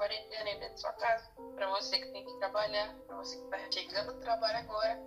quarentena 0.00 0.48
aí 0.48 0.58
dentro 0.58 0.70
da 0.70 0.76
sua 0.78 0.92
casa, 0.94 1.30
para 1.54 1.68
você 1.68 1.98
que 1.98 2.10
tem 2.10 2.24
que 2.24 2.32
trabalhar, 2.38 2.94
para 3.06 3.16
você 3.16 3.36
que 3.36 3.44
está 3.44 3.58
chegando 3.70 4.14
do 4.14 4.20
trabalho 4.20 4.56
agora, 4.60 4.98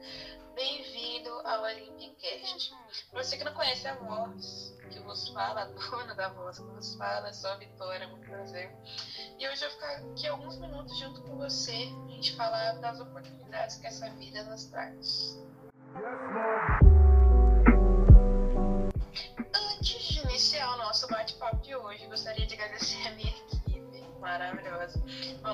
bem-vindo 0.54 1.32
ao 1.44 1.64
Olympicast. 1.64 2.72
Para 3.10 3.24
você 3.24 3.38
que 3.38 3.44
não 3.44 3.56
conhece 3.56 3.88
a 3.88 3.96
voz 3.96 4.78
que 4.92 5.00
vos 5.00 5.30
fala, 5.30 5.62
a 5.62 5.66
dona 5.66 6.14
da 6.14 6.30
voz 6.30 6.60
que 6.60 6.66
vos 6.66 6.96
fala, 6.96 7.34
sou 7.34 7.50
a 7.50 7.56
Vitória, 7.56 8.08
muito 8.08 8.30
prazer. 8.30 8.72
E 9.40 9.48
hoje 9.48 9.66
eu 9.66 9.70
vou 9.72 9.80
ficar 9.80 9.96
aqui 10.12 10.28
alguns 10.28 10.60
minutos 10.60 10.96
junto 11.00 11.24
com 11.24 11.38
você, 11.38 11.72
a 11.72 12.12
gente 12.12 12.36
falar 12.36 12.74
das 12.74 13.00
oportunidades 13.00 13.78
que 13.78 13.88
essa 13.88 14.08
vida 14.12 14.44
nos 14.44 14.66
traz. 14.66 15.42
Antes 15.96 16.73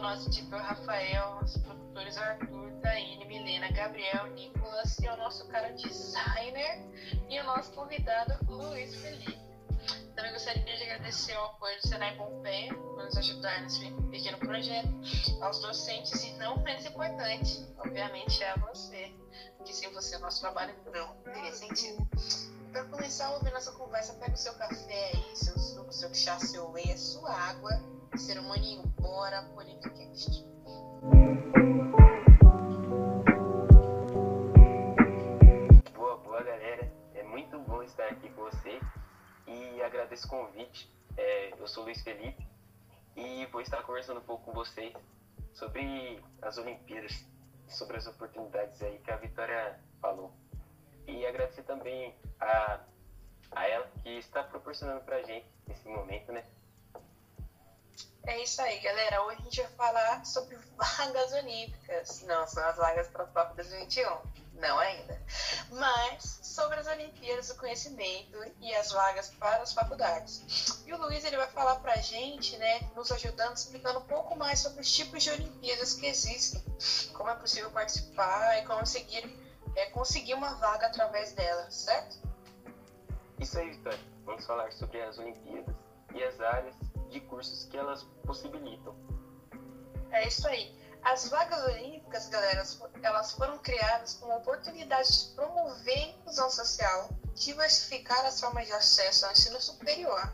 nosso 0.09 0.27
editor 0.27 0.59
Rafael, 0.59 1.23
aos 1.39 1.55
produtores 1.57 2.17
Arthur, 2.17 2.71
Taine, 2.81 3.23
Milena, 3.25 3.71
Gabriel, 3.71 4.25
Nicolas 4.33 4.97
e 4.97 5.07
ao 5.07 5.15
nosso 5.17 5.47
cara 5.49 5.71
designer 5.73 6.83
e 7.29 7.39
o 7.39 7.43
nosso 7.43 7.71
convidado 7.73 8.33
Luiz 8.47 8.95
Felipe. 8.95 9.37
Também 10.15 10.33
gostaria 10.33 10.63
de 10.63 10.83
agradecer 10.83 11.33
ao 11.33 11.45
apoio 11.51 11.79
do 11.79 11.87
Senai 11.87 12.17
Pompeia 12.17 12.73
por 12.73 13.03
nos 13.03 13.15
ajudar 13.17 13.61
nesse 13.61 13.91
pequeno 14.09 14.39
projeto, 14.39 14.89
aos 15.41 15.61
docentes 15.61 16.23
e 16.23 16.31
não 16.33 16.59
menos 16.63 16.85
importante, 16.87 17.63
obviamente, 17.77 18.43
é 18.43 18.49
a 18.49 18.55
você, 18.55 19.13
porque 19.57 19.73
sem 19.73 19.93
você 19.93 20.15
o 20.15 20.21
nosso 20.21 20.41
trabalho 20.41 20.73
não 20.91 21.15
teria 21.31 21.53
sentido. 21.53 22.03
Para 22.71 22.83
começar 22.85 23.27
a 23.27 23.35
ouvir 23.35 23.53
nossa 23.53 23.71
conversa, 23.73 24.13
pega 24.15 24.33
o 24.33 24.37
seu 24.37 24.53
café 24.55 25.11
aí, 25.13 25.35
seu 25.35 25.57
suco, 25.59 25.93
seu 25.93 26.11
chá, 26.15 26.39
seu 26.39 26.71
whey, 26.71 26.91
a 26.91 26.97
sua 26.97 27.31
água, 27.31 27.98
ser 28.19 28.37
humaninho, 28.37 28.83
bora 28.99 29.41
pro 29.43 29.53
Politicast. 29.53 30.45
Boa, 35.95 36.17
boa 36.17 36.43
galera, 36.43 36.91
é 37.15 37.23
muito 37.23 37.57
bom 37.59 37.81
estar 37.81 38.07
aqui 38.07 38.29
com 38.31 38.41
vocês 38.41 38.83
e 39.47 39.81
agradeço 39.81 40.27
o 40.27 40.29
convite. 40.29 40.93
É, 41.15 41.53
eu 41.57 41.65
sou 41.65 41.85
Luiz 41.85 42.01
Felipe 42.01 42.45
e 43.15 43.45
vou 43.45 43.61
estar 43.61 43.81
conversando 43.83 44.19
um 44.19 44.23
pouco 44.23 44.43
com 44.43 44.51
vocês 44.51 44.93
sobre 45.53 46.21
as 46.41 46.57
Olimpíadas, 46.57 47.25
sobre 47.69 47.95
as 47.95 48.05
oportunidades 48.05 48.81
aí 48.81 48.99
que 48.99 49.11
a 49.11 49.15
Vitória 49.15 49.79
falou. 50.01 50.33
E 51.07 51.25
agradecer 51.25 51.63
também 51.63 52.13
a, 52.37 52.81
a 53.51 53.67
ela 53.67 53.87
que 54.03 54.09
está 54.09 54.43
proporcionando 54.43 55.05
pra 55.05 55.23
gente 55.23 55.47
esse 55.69 55.87
momento? 55.87 56.28
É 58.29 58.43
isso 58.43 58.61
aí, 58.61 58.79
galera. 58.79 59.23
Hoje 59.23 59.37
a 59.39 59.43
gente 59.43 59.61
vai 59.63 59.71
falar 59.71 60.23
sobre 60.23 60.55
vagas 60.77 61.33
olímpicas. 61.33 62.21
Não 62.27 62.45
são 62.45 62.63
as 62.63 62.77
vagas 62.77 63.07
para 63.07 63.23
o 63.23 63.27
Tóquio 63.29 63.55
2021, 63.55 64.07
não 64.53 64.77
ainda. 64.77 65.19
Mas 65.71 66.39
sobre 66.43 66.79
as 66.79 66.85
Olimpíadas 66.85 67.47
do 67.47 67.55
Conhecimento 67.55 68.37
e 68.61 68.75
as 68.75 68.91
vagas 68.91 69.29
para 69.29 69.63
as 69.63 69.73
faculdades. 69.73 70.83
E 70.85 70.93
o 70.93 70.97
Luiz 70.97 71.25
ele 71.25 71.37
vai 71.37 71.47
falar 71.47 71.77
para 71.77 71.93
a 71.93 71.97
gente, 71.97 72.55
né, 72.57 72.81
nos 72.95 73.11
ajudando, 73.11 73.57
explicando 73.57 73.97
um 73.97 74.05
pouco 74.05 74.35
mais 74.35 74.59
sobre 74.59 74.81
os 74.81 74.93
tipos 74.93 75.23
de 75.23 75.31
Olimpíadas 75.31 75.95
que 75.95 76.05
existem, 76.05 76.63
como 77.13 77.31
é 77.31 77.35
possível 77.35 77.71
participar 77.71 78.59
e 78.59 78.67
como 78.67 78.83
é, 79.75 79.85
conseguir 79.87 80.35
uma 80.35 80.53
vaga 80.53 80.85
através 80.85 81.31
delas, 81.31 81.73
certo? 81.73 82.19
Isso 83.39 83.57
aí, 83.57 83.71
Vitória. 83.71 83.99
Vamos 84.23 84.45
falar 84.45 84.71
sobre 84.71 85.01
as 85.01 85.17
Olimpíadas 85.17 85.75
e 86.13 86.23
as 86.23 86.39
áreas 86.39 86.75
de 87.09 87.19
cursos 87.21 87.65
que 87.65 87.77
elas 87.77 88.03
possibilitam. 88.25 88.95
É 90.11 90.27
isso 90.27 90.47
aí. 90.47 90.77
As 91.03 91.29
vagas 91.29 91.63
olímpicas, 91.63 92.27
galera, 92.27 92.63
elas 93.01 93.31
foram 93.31 93.57
criadas 93.59 94.15
como 94.15 94.35
oportunidade 94.35 95.29
de 95.29 95.35
promover 95.35 95.97
a 95.97 96.07
inclusão 96.09 96.49
social, 96.49 97.09
diversificar 97.35 98.25
as 98.25 98.39
formas 98.39 98.67
de 98.67 98.73
acesso 98.73 99.25
ao 99.25 99.31
ensino 99.31 99.61
superior. 99.61 100.33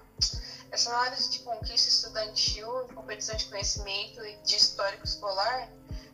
Essa 0.72 0.90
análise 0.90 1.30
de 1.30 1.40
conquista 1.40 1.88
estudantil, 1.88 2.68
competição 2.94 3.36
de 3.36 3.46
conhecimento 3.46 4.26
e 4.26 4.36
de 4.38 4.56
histórico 4.56 5.06
escolar 5.06 5.70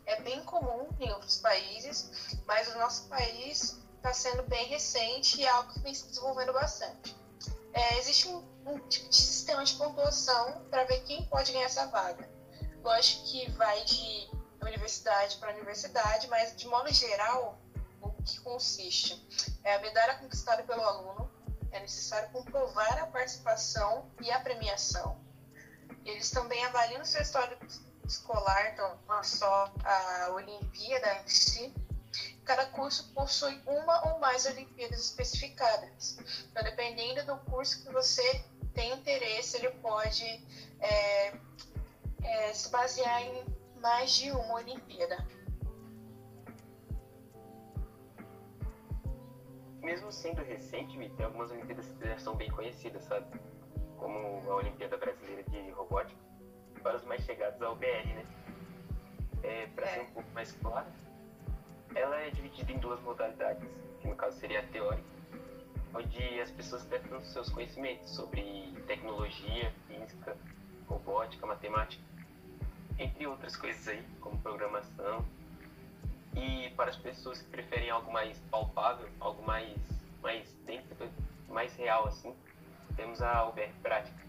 é 0.05 0.21
bem 0.21 0.43
comum 0.43 0.89
em 0.99 1.09
outros 1.11 1.37
países, 1.37 2.37
mas 2.45 2.67
o 2.67 2.77
nosso 2.77 3.07
país 3.07 3.77
está 3.95 4.13
sendo 4.13 4.43
bem 4.43 4.67
recente 4.67 5.39
e 5.39 5.45
é 5.45 5.49
algo 5.49 5.71
que 5.71 5.79
vem 5.79 5.93
se 5.93 6.07
desenvolvendo 6.07 6.51
bastante. 6.51 7.15
É, 7.73 7.99
existe 7.99 8.27
um, 8.27 8.43
um 8.65 8.79
tipo 8.87 9.11
sistema 9.13 9.63
de 9.63 9.75
pontuação 9.75 10.65
para 10.69 10.83
ver 10.85 11.01
quem 11.03 11.25
pode 11.25 11.51
ganhar 11.51 11.65
essa 11.65 11.87
vaga. 11.87 12.29
Lógico 12.83 13.23
que 13.25 13.49
vai 13.51 13.83
de 13.83 14.29
universidade 14.61 15.37
para 15.37 15.53
universidade, 15.53 16.27
mas 16.27 16.55
de 16.55 16.67
modo 16.67 16.91
geral, 16.91 17.59
o 18.01 18.11
que 18.23 18.39
consiste? 18.41 19.27
É 19.63 19.75
a 19.75 19.81
medalha 19.81 20.15
conquistada 20.15 20.63
pelo 20.63 20.81
aluno, 20.81 21.31
é 21.71 21.79
necessário 21.79 22.29
comprovar 22.29 23.01
a 23.01 23.07
participação 23.07 24.11
e 24.21 24.31
a 24.31 24.39
premiação. 24.39 25.19
Eles 26.05 26.31
também 26.31 26.63
avaliam 26.65 27.03
seu 27.05 27.21
histórico 27.21 27.65
escolar, 28.05 28.73
então 28.73 28.99
não 29.07 29.23
só 29.23 29.71
a 29.83 30.31
Olimpíada 30.31 31.21
em 31.23 31.27
si, 31.27 31.73
Cada 32.43 32.65
curso 32.67 33.11
possui 33.13 33.61
uma 33.65 34.09
ou 34.09 34.19
mais 34.19 34.45
Olimpíadas 34.45 34.99
especificadas. 34.99 36.17
Então, 36.49 36.63
dependendo 36.63 37.25
do 37.25 37.37
curso 37.49 37.83
que 37.83 37.91
você 37.91 38.43
tem 38.73 38.93
interesse, 38.93 39.57
ele 39.57 39.69
pode 39.81 40.25
é, 40.79 41.33
é, 42.23 42.53
se 42.53 42.69
basear 42.71 43.21
em 43.21 43.45
mais 43.79 44.15
de 44.15 44.31
uma 44.31 44.55
Olimpíada. 44.55 45.25
Mesmo 49.81 50.11
sendo 50.11 50.43
recente, 50.43 50.97
tem 51.17 51.25
algumas 51.25 51.49
Olimpíadas 51.51 51.87
que 51.87 52.07
já 52.07 52.17
são 52.19 52.35
bem 52.35 52.51
conhecidas, 52.51 53.03
sabe? 53.03 53.25
Como 53.97 54.17
a 54.49 54.55
Olimpíada 54.55 54.97
Brasileira 54.97 55.43
de 55.43 55.71
Robótica, 55.71 56.19
para 56.83 56.97
os 56.97 57.03
mais 57.05 57.23
chegados 57.23 57.61
ao 57.61 57.75
BR, 57.75 58.07
né? 58.13 58.25
É, 59.43 59.65
para 59.67 59.87
é. 59.87 59.93
ser 59.93 60.01
um 60.01 60.11
pouco 60.11 60.29
mais 60.31 60.51
claro, 60.53 60.87
ela 61.95 62.15
é 62.17 62.29
dividida 62.29 62.71
em 62.71 62.77
duas 62.77 63.01
modalidades, 63.01 63.67
que 63.99 64.07
no 64.07 64.15
caso 64.15 64.39
seria 64.39 64.59
a 64.59 64.67
teórica, 64.67 65.20
onde 65.93 66.41
as 66.41 66.51
pessoas 66.51 66.83
testam 66.85 67.21
seus 67.21 67.49
conhecimentos 67.49 68.09
sobre 68.11 68.41
tecnologia, 68.87 69.71
física, 69.87 70.37
robótica, 70.87 71.45
matemática, 71.45 72.03
entre 72.97 73.27
outras 73.27 73.55
coisas 73.55 73.87
aí, 73.87 74.03
como 74.19 74.37
programação. 74.39 75.25
E 76.35 76.69
para 76.75 76.89
as 76.89 76.97
pessoas 76.97 77.41
que 77.41 77.49
preferem 77.49 77.89
algo 77.89 78.11
mais 78.11 78.37
palpável, 78.49 79.09
algo 79.19 79.43
mais, 79.45 79.77
mais 80.21 80.47
dentro, 80.65 81.09
mais 81.49 81.75
real 81.75 82.07
assim, 82.07 82.33
temos 82.95 83.21
a 83.21 83.47
UBR 83.47 83.73
Prática, 83.81 84.25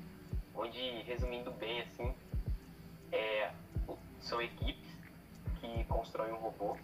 onde, 0.54 1.02
resumindo 1.02 1.52
bem 1.52 1.82
assim, 1.82 2.14
é, 3.12 3.52
são 4.20 4.40
equipes 4.42 4.90
que 5.60 5.84
constroem 5.84 6.32
um 6.32 6.36
robô 6.36 6.76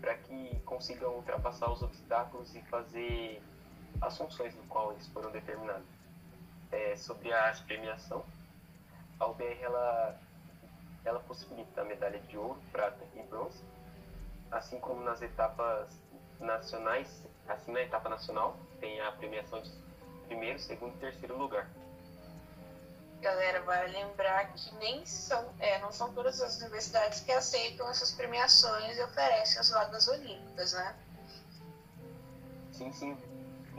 para 0.00 0.14
que 0.14 0.58
consigam 0.64 1.14
ultrapassar 1.14 1.70
os 1.70 1.82
obstáculos 1.82 2.54
e 2.56 2.62
fazer 2.62 3.42
as 4.00 4.16
funções 4.16 4.54
do 4.54 4.62
qual 4.64 4.92
eles 4.92 5.06
foram 5.08 5.30
determinados. 5.30 5.86
É, 6.72 6.94
sobre 6.96 7.32
a 7.32 7.52
premiação, 7.66 8.24
a 9.18 9.26
UBR 9.26 9.58
ela, 9.60 10.20
ela 11.04 11.20
possibilita 11.20 11.80
a 11.80 11.84
medalha 11.84 12.20
de 12.20 12.38
ouro, 12.38 12.60
prata 12.70 13.04
e 13.14 13.22
bronze, 13.22 13.62
assim 14.50 14.78
como 14.78 15.02
nas 15.02 15.20
etapas 15.20 15.88
nacionais, 16.38 17.22
assim 17.48 17.72
na 17.72 17.82
etapa 17.82 18.08
nacional 18.08 18.56
tem 18.78 19.00
a 19.00 19.10
premiação 19.12 19.60
de 19.60 19.70
primeiro, 20.26 20.58
segundo 20.60 20.94
e 20.94 20.98
terceiro 20.98 21.36
lugar 21.36 21.68
galera 23.20 23.60
vai 23.62 23.86
lembrar 23.88 24.52
que 24.52 24.74
nem 24.76 25.04
são, 25.04 25.52
é, 25.58 25.78
não 25.80 25.92
são 25.92 26.12
todas 26.12 26.40
as 26.40 26.58
universidades 26.60 27.20
que 27.20 27.30
aceitam 27.32 27.88
essas 27.88 28.10
premiações 28.12 28.96
e 28.96 29.02
oferecem 29.02 29.60
as 29.60 29.70
vagas 29.70 30.08
olímpicas, 30.08 30.72
né? 30.72 30.96
Sim, 32.72 32.92
sim. 32.92 33.16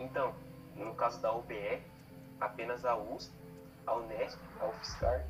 Então, 0.01 0.33
no 0.75 0.95
caso 0.95 1.21
da 1.21 1.31
UBE, 1.31 1.81
apenas 2.39 2.83
a 2.85 2.97
USP, 2.97 3.31
a 3.85 3.95
Unesp, 3.95 4.39
a 4.59 4.65
UFSCar 4.65 5.25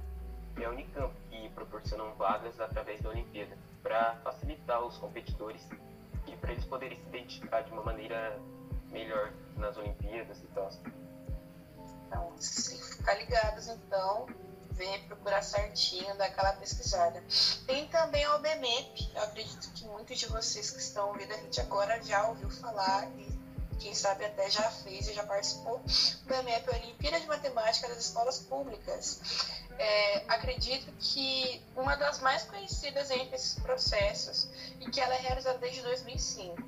e 0.57 0.63
a 0.63 0.69
Unicamp 0.69 1.13
que 1.29 1.49
proporcionam 1.49 2.13
vagas 2.15 2.59
através 2.59 3.01
da 3.01 3.09
Olimpíada 3.09 3.57
para 3.83 4.15
facilitar 4.23 4.81
os 4.81 4.97
competidores 4.97 5.61
e 6.27 6.35
para 6.37 6.53
eles 6.53 6.65
poderem 6.65 6.97
se 6.97 7.05
identificar 7.07 7.61
de 7.61 7.71
uma 7.71 7.83
maneira 7.83 8.39
melhor 8.89 9.31
nas 9.57 9.75
Olimpíadas 9.77 10.37
e 10.39 10.47
tal. 10.47 10.69
Então, 12.07 12.33
se 12.37 12.97
ficar 12.97 13.15
ligados, 13.15 13.67
então, 13.67 14.27
vem 14.71 15.01
procurar 15.07 15.41
certinho, 15.41 16.15
dar 16.17 16.25
aquela 16.25 16.53
pesquisada. 16.53 17.23
Tem 17.65 17.87
também 17.87 18.23
a 18.23 18.35
OBMEP, 18.35 19.11
eu 19.15 19.23
acredito 19.23 19.71
que 19.73 19.85
muitos 19.85 20.17
de 20.17 20.27
vocês 20.27 20.71
que 20.71 20.79
estão 20.79 21.09
ouvindo 21.09 21.33
a 21.33 21.37
gente 21.37 21.59
agora 21.59 22.01
já 22.03 22.27
ouviu 22.27 22.49
falar 22.49 23.09
e 23.17 23.40
quem 23.81 23.95
sabe 23.95 24.23
até 24.23 24.49
já 24.49 24.69
fez 24.69 25.07
e 25.07 25.13
já 25.13 25.23
participou. 25.25 25.77
O 25.77 26.33
OBMEP 26.33 26.69
é 26.69 26.73
a 26.73 26.77
Olimpíada 26.77 27.19
de 27.19 27.27
Matemática 27.27 27.87
das 27.89 28.05
Escolas 28.05 28.39
Públicas. 28.39 29.19
é, 29.77 30.23
acredito 30.27 30.91
que 30.99 31.63
uma 31.75 31.95
das 31.95 32.19
mais 32.19 32.43
conhecidas 32.43 33.09
entre 33.09 33.35
esses 33.35 33.55
processos 33.55 34.47
e 34.79 34.89
que 34.91 35.01
ela 35.01 35.15
é 35.15 35.17
realizada 35.17 35.57
desde 35.57 35.81
2005. 35.81 36.61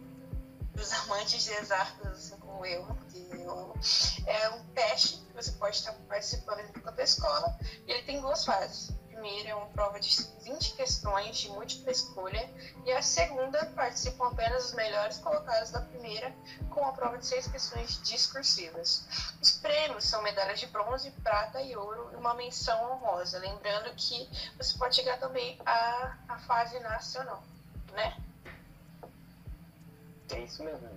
Os 0.76 0.92
amantes 0.92 1.44
de 1.44 1.52
exatas, 1.52 2.08
assim 2.08 2.38
como 2.38 2.66
eu, 2.66 2.86
eu 3.32 3.74
é 4.26 4.50
um 4.50 4.64
teste 4.74 5.18
que 5.18 5.34
você 5.34 5.52
pode 5.52 5.76
estar 5.76 5.94
participando 6.10 6.62
enquanto 6.76 7.00
escola 7.00 7.56
e 7.86 7.92
ele 7.92 8.04
tem 8.04 8.20
duas 8.20 8.44
fases 8.44 8.92
primeira 9.14 9.50
é 9.50 9.56
uma 9.56 9.68
prova 9.68 10.00
de 10.00 10.10
20 10.44 10.74
questões 10.74 11.38
de 11.38 11.50
múltipla 11.50 11.92
escolha 11.92 12.50
e 12.86 12.92
a 12.92 13.02
segunda 13.02 13.66
participam 13.68 14.28
apenas 14.28 14.66
os 14.66 14.74
melhores 14.74 15.18
colocados 15.20 15.72
da 15.72 15.82
primeira, 15.82 16.34
com 16.70 16.86
a 16.86 16.92
prova 16.92 17.18
de 17.18 17.26
seis 17.26 17.48
questões 17.48 18.02
discursivas. 18.02 19.08
Os 19.42 19.52
prêmios 19.52 20.06
são 20.06 20.22
medalhas 20.24 20.60
de 20.60 20.68
bronze, 20.68 21.12
prata 21.24 21.62
e 21.62 21.76
ouro 21.76 22.10
e 22.12 22.16
uma 22.16 22.34
menção 22.34 22.92
honrosa, 22.92 23.38
lembrando 23.40 23.94
que 23.96 24.28
você 24.58 24.78
pode 24.78 24.96
chegar 24.96 25.20
também 25.20 25.60
à, 25.66 26.18
à 26.28 26.40
fase 26.40 26.80
nacional, 26.80 27.44
né? 27.94 28.18
É 30.32 30.40
isso 30.40 30.64
mesmo. 30.64 30.90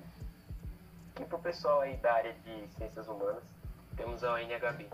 E 1.21 1.25
para 1.25 1.37
o 1.37 1.43
pessoal 1.43 1.81
aí 1.81 1.97
da 1.97 2.13
área 2.13 2.33
de 2.33 2.69
ciências 2.77 3.07
humanas, 3.09 3.45
temos 3.97 4.25
a 4.25 4.35
ONHB. 4.35 4.89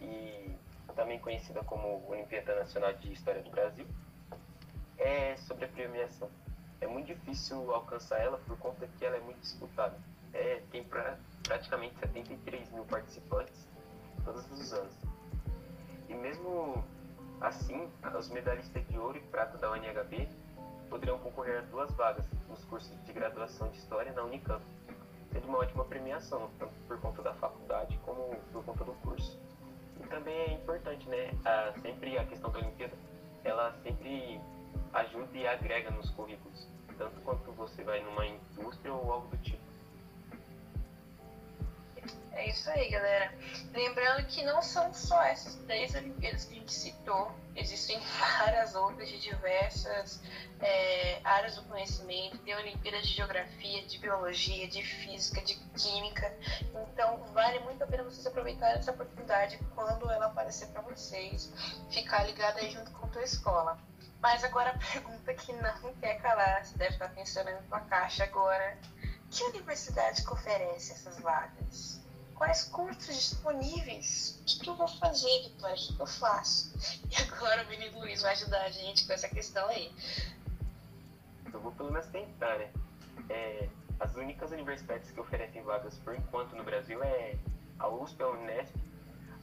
E 0.00 0.56
também 0.92 1.18
conhecida 1.18 1.62
como 1.64 2.02
Olimpíada 2.08 2.54
Nacional 2.54 2.92
de 2.94 3.12
História 3.12 3.42
do 3.42 3.50
Brasil, 3.50 3.86
é 4.98 5.36
sobre 5.36 5.64
a 5.64 5.68
premiação. 5.68 6.30
É 6.80 6.86
muito 6.86 7.06
difícil 7.06 7.72
alcançar 7.72 8.18
ela 8.18 8.38
por 8.38 8.58
conta 8.58 8.86
que 8.98 9.04
ela 9.04 9.16
é 9.16 9.20
muito 9.20 9.40
disputada. 9.40 9.96
É, 10.32 10.62
tem 10.70 10.82
pra, 10.84 11.18
praticamente 11.42 11.98
73 11.98 12.70
mil 12.72 12.84
participantes 12.84 13.68
todos 14.24 14.50
os 14.50 14.72
anos. 14.72 14.94
E 16.08 16.14
mesmo 16.14 16.82
assim, 17.40 17.88
os 18.18 18.28
medalhistas 18.28 18.86
de 18.88 18.98
ouro 18.98 19.18
e 19.18 19.20
prata 19.20 19.58
da 19.58 19.70
UNHB 19.72 20.28
poderiam 20.88 21.18
concorrer 21.18 21.58
a 21.58 21.62
duas 21.62 21.90
vagas 21.92 22.24
nos 22.48 22.64
cursos 22.64 22.92
de 23.04 23.12
graduação 23.12 23.68
de 23.70 23.78
História 23.78 24.12
na 24.12 24.24
Unicamp. 24.24 24.62
Seria 25.32 25.48
uma 25.48 25.58
ótima 25.58 25.84
premiação, 25.84 26.50
tanto 26.58 26.74
por 26.86 27.00
conta 27.00 27.22
da 27.22 27.34
faculdade 27.34 27.98
como 28.04 28.36
por 28.52 28.64
conta 28.64 28.84
do 28.84 28.92
curso 28.94 29.40
também 30.12 30.34
é 30.34 30.52
importante, 30.52 31.08
né? 31.08 31.30
Sempre 31.80 32.18
a 32.18 32.24
questão 32.26 32.50
da 32.50 32.58
Olimpíada, 32.58 32.94
ela 33.44 33.72
sempre 33.82 34.38
ajuda 34.92 35.36
e 35.36 35.46
agrega 35.46 35.90
nos 35.90 36.10
currículos, 36.10 36.68
tanto 36.98 37.18
quanto 37.22 37.50
você 37.52 37.82
vai 37.82 38.00
numa 38.02 38.26
indústria 38.26 38.92
ou 38.92 39.10
algo 39.10 39.28
do 39.28 39.36
tipo. 39.38 39.61
É 42.34 42.48
isso 42.48 42.70
aí, 42.70 42.88
galera. 42.88 43.32
Lembrando 43.72 44.26
que 44.26 44.42
não 44.42 44.62
são 44.62 44.92
só 44.94 45.22
essas 45.22 45.54
três 45.66 45.94
Olimpíadas 45.94 46.46
que 46.46 46.54
a 46.54 46.58
gente 46.58 46.72
citou, 46.72 47.30
existem 47.54 48.00
várias 48.18 48.74
outras 48.74 49.08
de 49.08 49.20
diversas 49.20 50.20
é, 50.60 51.20
áreas 51.24 51.56
do 51.56 51.64
conhecimento. 51.64 52.38
Tem 52.38 52.54
Olimpíadas 52.54 53.06
de 53.06 53.14
Geografia, 53.14 53.86
de 53.86 53.98
Biologia, 53.98 54.66
de 54.66 54.82
Física, 54.82 55.42
de 55.42 55.54
Química. 55.76 56.34
Então, 56.74 57.18
vale 57.34 57.58
muito 57.60 57.84
a 57.84 57.86
pena 57.86 58.02
vocês 58.02 58.26
aproveitarem 58.26 58.78
essa 58.78 58.92
oportunidade 58.92 59.58
quando 59.74 60.10
ela 60.10 60.26
aparecer 60.26 60.68
para 60.68 60.80
vocês, 60.82 61.52
ficar 61.90 62.24
ligado 62.24 62.58
aí 62.58 62.70
junto 62.70 62.90
com 62.92 63.06
a 63.06 63.08
tua 63.10 63.22
escola. 63.22 63.78
Mas 64.20 64.42
agora 64.42 64.70
a 64.70 64.78
pergunta 64.92 65.34
que 65.34 65.52
não 65.52 65.94
quer 66.00 66.14
calar, 66.22 66.64
você 66.64 66.78
deve 66.78 66.92
estar 66.94 67.08
pensando 67.10 67.50
na 67.50 67.62
tua 67.62 67.80
caixa 67.80 68.24
agora. 68.24 68.78
Que 69.30 69.44
universidade 69.44 70.22
que 70.22 70.32
oferece 70.32 70.92
essas 70.92 71.18
vagas? 71.18 72.01
Quais 72.42 72.64
cursos 72.64 73.14
disponíveis, 73.14 74.42
o 74.42 74.64
que, 74.64 74.68
eu 74.68 74.74
vou 74.74 74.88
fazer, 74.88 75.44
Vitória, 75.44 75.76
o 75.76 75.96
que, 75.96 76.00
eu 76.00 76.06
faço? 76.08 76.74
E 77.08 77.22
agora 77.22 77.62
o 77.62 77.68
menino 77.68 78.00
Luiz 78.00 78.20
vai 78.20 78.32
ajudar 78.32 78.62
a 78.62 78.68
gente 78.68 79.06
com 79.06 79.12
essa 79.12 79.28
questão 79.28 79.64
aí. 79.68 79.92
Eu 81.52 81.60
vou 81.60 81.70
pelo 81.70 81.92
menos 81.92 82.08
tentar, 82.08 82.58
né? 82.58 82.68
É, 83.30 83.68
as 84.00 84.12
únicas 84.16 84.50
universidades 84.50 85.08
que 85.12 85.20
oferecem 85.20 85.62
vagas 85.62 85.96
por 86.00 86.16
enquanto 86.16 86.56
no 86.56 86.64
Brasil 86.64 87.00
é 87.04 87.36
a 87.78 87.88
USP, 87.88 88.20
a 88.20 88.30
Unesp, 88.30 88.74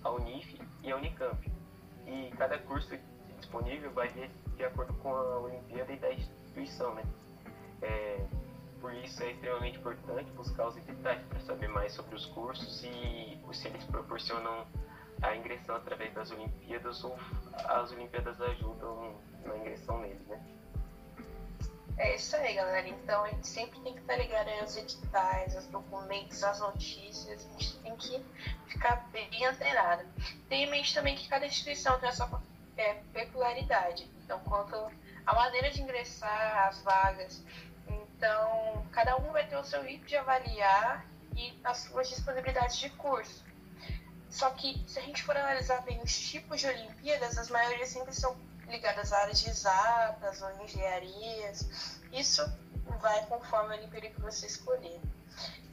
a 0.03 0.09
Unif 0.09 0.61
e 0.83 0.91
a 0.91 0.97
Unicamp. 0.97 1.49
E 2.05 2.31
cada 2.35 2.59
curso 2.59 2.99
disponível 3.37 3.93
vai 3.93 4.09
de, 4.09 4.27
de 4.57 4.65
acordo 4.65 4.93
com 4.95 5.15
a 5.15 5.39
Olimpíada 5.39 5.93
e 5.93 5.99
da 5.99 6.11
instituição, 6.11 6.93
né? 6.95 7.03
É, 7.81 8.25
por 8.79 8.93
isso 8.93 9.21
é 9.23 9.31
extremamente 9.31 9.77
importante 9.77 10.31
buscar 10.31 10.67
os 10.67 10.77
editais 10.77 11.21
para 11.27 11.39
saber 11.41 11.67
mais 11.69 11.93
sobre 11.93 12.15
os 12.15 12.25
cursos 12.27 12.83
e 12.83 13.39
se 13.53 13.67
eles 13.67 13.83
proporcionam 13.85 14.65
a 15.21 15.35
ingressão 15.35 15.75
através 15.75 16.13
das 16.13 16.31
Olimpíadas 16.31 17.03
ou 17.03 17.17
as 17.65 17.91
Olimpíadas 17.91 18.39
ajudam 18.41 19.15
na 19.45 19.57
ingressão 19.57 19.99
neles, 19.99 20.25
né? 20.27 20.41
É 21.97 22.15
isso 22.15 22.33
aí, 22.37 22.53
galera. 22.55 22.87
Então 22.87 23.25
a 23.25 23.29
gente 23.29 23.45
sempre 23.45 23.77
tem 23.81 23.93
que 23.93 23.99
estar 23.99 24.15
ligado 24.15 24.47
aos 24.61 24.77
editais, 24.77 25.55
aos 25.55 25.67
documentos, 25.67 26.41
às 26.43 26.61
notícias. 26.61 27.45
A 27.45 27.59
gente 27.59 27.77
tem 27.79 27.95
que 27.97 28.25
ficar 28.67 29.05
bem 29.11 29.45
antenado. 29.45 30.05
Tenha 30.47 30.65
em 30.65 30.71
mente 30.71 30.93
também 30.93 31.15
que 31.15 31.27
cada 31.27 31.45
instituição 31.45 31.99
tem 31.99 32.07
a 32.07 32.13
sua 32.13 32.41
é, 32.77 32.93
peculiaridade. 33.11 34.09
Então, 34.23 34.39
quanto 34.45 34.75
à 35.25 35.35
maneira 35.35 35.69
de 35.71 35.81
ingressar, 35.81 36.69
as 36.69 36.81
vagas, 36.83 37.43
então, 38.19 38.85
cada 38.91 39.15
um 39.15 39.31
vai 39.31 39.47
ter 39.47 39.55
o 39.55 39.63
seu 39.63 39.81
jeito 39.81 40.05
de 40.05 40.17
avaliar 40.17 41.05
e 41.37 41.57
as 41.63 41.77
suas 41.77 42.09
disponibilidades 42.09 42.77
de 42.77 42.89
curso. 42.89 43.45
Só 44.29 44.49
que, 44.49 44.83
se 44.89 44.99
a 44.99 45.01
gente 45.01 45.23
for 45.23 45.37
analisar 45.37 45.81
bem 45.83 46.01
os 46.03 46.19
tipos 46.19 46.59
de 46.59 46.67
Olimpíadas, 46.67 47.37
as 47.37 47.49
maiorias 47.49 47.87
sempre 47.87 48.13
são 48.13 48.35
ligadas 48.67 49.13
a 49.13 49.19
áreas 49.19 49.39
de 49.39 49.49
exatas 49.49 50.41
ou 50.41 50.51
engenharias. 50.65 52.01
Isso 52.11 52.45
vai 52.99 53.25
conforme 53.27 53.73
a 53.73 53.77
Olimpíada 53.77 54.09
que 54.09 54.19
você 54.19 54.47
escolher. 54.47 54.99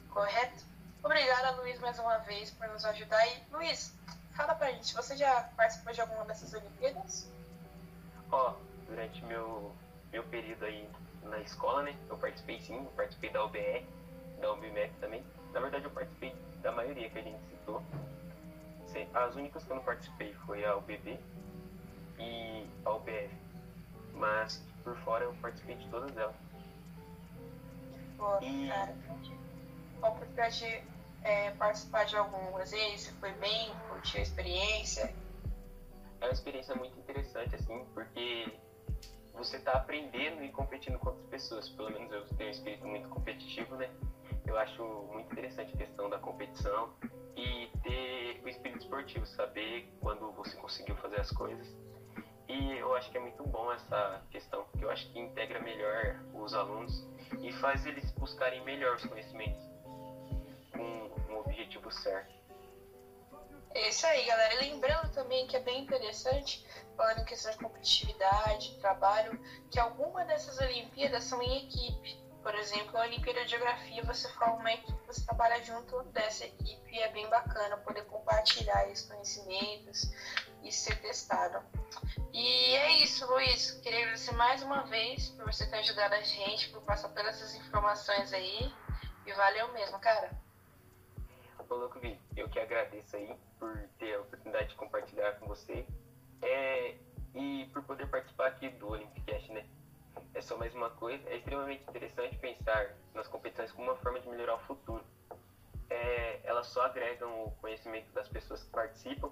Correto? 0.09 0.63
Obrigada, 1.03 1.51
Luiz, 1.57 1.77
mais 1.81 1.99
uma 1.99 2.17
vez 2.19 2.49
por 2.51 2.69
nos 2.69 2.85
ajudar. 2.85 3.27
E, 3.27 3.43
Luiz, 3.51 3.93
fala 4.37 4.55
pra 4.55 4.71
gente, 4.71 4.93
você 4.93 5.17
já 5.17 5.43
participou 5.57 5.91
de 5.91 5.99
alguma 5.99 6.23
dessas 6.23 6.53
Olimpíadas? 6.53 7.29
Ó, 8.31 8.51
oh, 8.51 8.85
durante 8.89 9.21
meu, 9.25 9.75
meu 10.13 10.23
período 10.23 10.63
aí 10.63 10.89
na 11.27 11.39
escola, 11.39 11.83
né? 11.83 11.95
Eu 12.09 12.17
participei 12.17 12.59
sim, 12.61 12.77
eu 12.77 12.91
participei 12.95 13.29
da 13.29 13.43
UBR, 13.43 13.85
da 14.39 14.53
UBMEC 14.53 14.93
também. 14.99 15.23
Na 15.53 15.59
verdade, 15.59 15.85
eu 15.85 15.91
participei 15.91 16.35
da 16.61 16.71
maioria 16.71 17.09
que 17.09 17.19
a 17.19 17.21
gente 17.21 17.39
citou. 17.49 17.81
As 19.13 19.35
únicas 19.35 19.63
que 19.63 19.71
eu 19.71 19.75
não 19.75 19.83
participei 19.83 20.33
foi 20.45 20.65
a 20.65 20.75
UBB 20.75 21.19
e 22.17 22.67
a 22.83 22.91
UBF. 22.91 23.29
Mas 24.13 24.63
por 24.83 24.97
fora 24.97 25.25
eu 25.25 25.33
participei 25.41 25.75
de 25.75 25.87
todas 25.89 26.15
elas. 26.17 26.35
Boa, 28.17 28.39
e... 28.43 28.67
cara. 28.67 28.95
A 30.01 30.09
oportunidade 30.09 30.59
de 30.59 30.83
é, 31.23 31.51
participar 31.51 32.05
de 32.05 32.15
algumas 32.15 32.71
vezes, 32.71 33.09
foi 33.19 33.31
bem, 33.33 33.71
curtiu 33.89 34.19
a 34.19 34.23
experiência? 34.23 35.13
É 36.21 36.25
uma 36.25 36.31
experiência 36.31 36.73
muito 36.75 36.97
interessante, 36.99 37.55
assim, 37.55 37.85
porque 37.93 38.51
você 39.37 39.57
está 39.57 39.73
aprendendo 39.73 40.43
e 40.43 40.49
competindo 40.49 40.97
com 40.99 41.09
outras 41.09 41.27
pessoas. 41.27 41.69
Pelo 41.69 41.91
menos 41.91 42.11
eu 42.11 42.27
tenho 42.35 42.49
um 42.49 42.51
espírito 42.51 42.87
muito 42.87 43.07
competitivo, 43.09 43.75
né? 43.75 43.89
Eu 44.45 44.57
acho 44.57 44.83
muito 45.11 45.31
interessante 45.31 45.73
a 45.73 45.77
questão 45.77 46.09
da 46.09 46.17
competição 46.17 46.93
e 47.35 47.69
ter 47.83 48.41
o 48.43 48.49
espírito 48.49 48.81
esportivo, 48.81 49.25
saber 49.25 49.93
quando 50.01 50.31
você 50.31 50.55
conseguiu 50.57 50.95
fazer 50.97 51.19
as 51.19 51.29
coisas. 51.31 51.67
E 52.47 52.77
eu 52.77 52.95
acho 52.95 53.11
que 53.11 53.17
é 53.17 53.19
muito 53.19 53.43
bom 53.43 53.71
essa 53.71 54.21
questão, 54.31 54.63
porque 54.65 54.85
eu 54.85 54.89
acho 54.89 55.11
que 55.11 55.19
integra 55.19 55.59
melhor 55.59 56.19
os 56.33 56.53
alunos 56.53 57.05
e 57.41 57.51
faz 57.53 57.85
eles 57.85 58.09
buscarem 58.13 58.63
melhor 58.63 58.95
os 58.95 59.05
conhecimentos 59.05 59.61
com 60.71 61.33
um 61.33 61.39
objetivo 61.39 61.91
certo. 61.91 62.37
É 63.75 63.89
isso 63.89 64.07
aí, 64.07 64.25
galera. 64.25 64.59
Lembrando 64.59 65.11
também 65.13 65.45
que 65.45 65.55
é 65.55 65.59
bem 65.59 65.83
interessante, 65.83 66.65
falando 66.97 67.19
em 67.19 67.25
questão 67.25 67.51
de 67.51 67.59
competitividade, 67.59 68.77
trabalho, 68.79 69.39
que 69.69 69.79
alguma 69.79 70.25
dessas 70.25 70.59
Olimpíadas 70.59 71.23
são 71.23 71.41
em 71.41 71.65
equipe. 71.65 72.27
Por 72.41 72.55
exemplo, 72.55 72.97
a 72.97 73.01
Olimpíada 73.01 73.43
de 73.43 73.51
Geografia, 73.51 74.03
você 74.03 74.27
forma 74.29 74.55
uma 74.55 74.73
equipe, 74.73 74.97
você 75.05 75.23
trabalha 75.23 75.63
junto 75.63 76.01
dessa 76.05 76.45
equipe 76.45 76.95
e 76.95 76.99
é 76.99 77.09
bem 77.09 77.29
bacana 77.29 77.77
poder 77.77 78.05
compartilhar 78.05 78.89
esses 78.89 79.07
conhecimentos 79.07 80.11
e 80.63 80.71
ser 80.71 80.99
testado. 81.01 81.63
E 82.33 82.75
é 82.75 83.03
isso, 83.03 83.27
Luiz. 83.27 83.71
Queria 83.83 83.99
agradecer 83.99 84.31
mais 84.33 84.63
uma 84.63 84.83
vez 84.83 85.29
por 85.29 85.45
você 85.45 85.67
ter 85.67 85.77
ajudado 85.77 86.15
a 86.15 86.21
gente, 86.21 86.69
por 86.69 86.81
passar 86.81 87.09
todas 87.09 87.35
essas 87.35 87.55
informações 87.55 88.33
aí. 88.33 88.73
E 89.25 89.33
valeu 89.33 89.71
mesmo, 89.73 89.99
cara. 89.99 90.31
Ô, 91.69 91.75
louco, 91.75 91.99
eu 92.35 92.49
que 92.49 92.59
agradeço 92.59 93.17
aí 93.17 93.35
por 93.59 93.77
ter 93.99 94.15
a 94.15 94.21
oportunidade 94.21 94.69
de 94.69 94.75
compartilhar 94.75 95.33
com 95.33 95.47
você 95.47 95.85
é, 96.41 96.95
e 97.33 97.69
por 97.73 97.83
poder 97.83 98.07
participar 98.07 98.47
aqui 98.47 98.69
do 98.69 98.89
Olympicast, 98.89 99.51
né? 99.51 99.65
É 100.33 100.41
só 100.41 100.57
mais 100.57 100.73
uma 100.75 100.89
coisa, 100.89 101.27
é 101.29 101.37
extremamente 101.37 101.83
interessante 101.83 102.37
pensar 102.37 102.95
nas 103.13 103.27
competições 103.27 103.71
como 103.71 103.89
uma 103.89 103.97
forma 103.97 104.19
de 104.19 104.27
melhorar 104.27 104.55
o 104.55 104.59
futuro. 104.59 105.03
É, 105.89 106.41
elas 106.43 106.67
só 106.67 106.83
agregam 106.83 107.45
o 107.45 107.51
conhecimento 107.61 108.11
das 108.13 108.27
pessoas 108.27 108.63
que 108.63 108.69
participam 108.71 109.31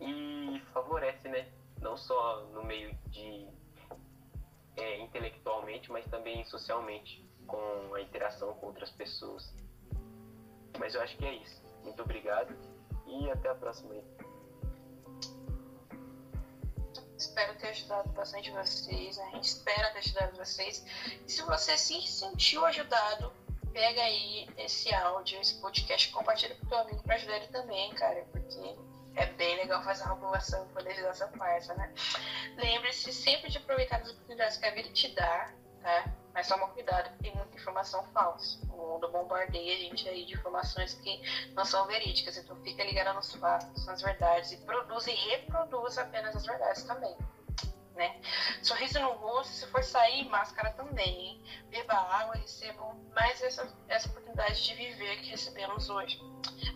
e 0.00 0.62
favorece, 0.72 1.28
né? 1.28 1.50
Não 1.80 1.96
só 1.96 2.44
no 2.52 2.64
meio 2.64 2.94
de 3.08 3.48
é, 4.76 4.98
intelectualmente, 5.00 5.90
mas 5.90 6.06
também 6.06 6.44
socialmente, 6.44 7.26
com 7.46 7.94
a 7.94 8.00
interação 8.00 8.54
com 8.54 8.66
outras 8.66 8.90
pessoas. 8.90 9.54
Mas 10.78 10.94
eu 10.94 11.02
acho 11.02 11.16
que 11.16 11.24
é 11.24 11.34
isso. 11.34 11.62
Muito 11.82 12.02
obrigado 12.02 12.54
e 13.06 13.30
até 13.30 13.48
a 13.48 13.54
próxima. 13.54 13.94
Espero 17.20 17.54
ter 17.56 17.68
ajudado 17.68 18.08
bastante 18.12 18.50
vocês, 18.50 19.18
né? 19.18 19.24
a 19.24 19.36
gente 19.36 19.44
espera 19.44 19.90
ter 19.90 19.98
ajudado 19.98 20.38
vocês. 20.38 20.82
E 21.26 21.30
se 21.30 21.42
você 21.42 21.76
se 21.76 22.00
sentiu 22.06 22.64
ajudado, 22.64 23.30
pega 23.74 24.00
aí 24.00 24.48
esse 24.56 24.92
áudio, 24.94 25.38
esse 25.38 25.60
podcast, 25.60 26.10
compartilha 26.12 26.54
com 26.54 26.64
o 26.64 26.68
teu 26.70 26.78
amigo 26.78 27.02
para 27.02 27.16
ajudar 27.16 27.36
ele 27.36 27.48
também, 27.48 27.90
cara, 27.94 28.24
porque 28.32 28.74
é 29.16 29.26
bem 29.26 29.54
legal 29.56 29.84
fazer 29.84 30.04
uma 30.04 30.14
aprovação 30.14 30.64
e 30.64 30.72
poder 30.72 30.92
ajudar 30.92 31.10
essa 31.10 31.28
parte, 31.28 31.68
né? 31.68 31.92
Lembre-se 32.56 33.12
sempre 33.12 33.50
de 33.50 33.58
aproveitar 33.58 34.00
as 34.00 34.08
oportunidades 34.08 34.56
que 34.56 34.64
a 34.64 34.70
vida 34.70 34.88
te 34.88 35.08
dá, 35.08 35.52
tá? 35.82 36.04
Mas 36.32 36.46
toma 36.46 36.68
cuidado, 36.68 37.10
tem 37.18 37.34
muita 37.34 37.56
informação 37.56 38.04
falsa. 38.12 38.60
O 38.72 38.92
mundo 38.92 39.10
bombardeia 39.10 39.74
a 39.74 39.78
gente 39.78 40.08
aí 40.08 40.24
de 40.24 40.34
informações 40.34 40.94
que 40.94 41.20
não 41.54 41.64
são 41.64 41.86
verídicas. 41.86 42.36
Então 42.36 42.56
fica 42.62 42.84
ligado 42.84 43.14
nos 43.14 43.34
fatos, 43.34 43.84
nas 43.86 44.00
verdades 44.00 44.52
e 44.52 44.56
produz 44.58 45.06
e 45.06 45.12
reproduz 45.12 45.98
apenas 45.98 46.36
as 46.36 46.46
verdades 46.46 46.84
também. 46.84 47.16
Né? 47.94 48.20
Sorriso 48.62 49.00
no 49.00 49.12
rosto, 49.12 49.52
se 49.52 49.66
for 49.66 49.82
sair, 49.82 50.28
máscara 50.28 50.70
também. 50.72 51.08
Hein? 51.08 51.42
Beba 51.68 51.94
água 51.94 52.36
e 52.36 53.10
mais 53.12 53.42
essa, 53.42 53.68
essa 53.88 54.08
oportunidade 54.08 54.62
de 54.62 54.74
viver 54.74 55.20
que 55.20 55.30
recebemos 55.30 55.90
hoje. 55.90 56.20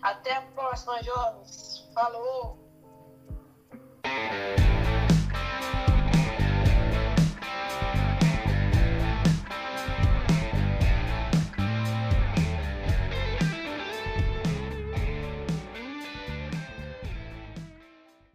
Até 0.02 0.34
a 0.34 0.42
próxima, 0.42 1.02
jovens. 1.02 1.88
Falou! 1.94 2.58